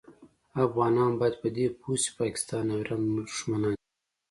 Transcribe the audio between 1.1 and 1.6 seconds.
باید په